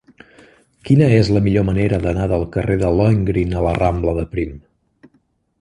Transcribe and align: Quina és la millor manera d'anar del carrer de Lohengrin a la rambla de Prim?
Quina 0.89 1.09
és 1.17 1.29
la 1.35 1.41
millor 1.49 1.67
manera 1.67 2.01
d'anar 2.05 2.27
del 2.33 2.45
carrer 2.57 2.79
de 2.85 2.91
Lohengrin 2.97 3.55
a 3.61 3.65
la 3.67 3.75
rambla 3.81 4.17
de 4.21 4.29
Prim? 4.37 4.61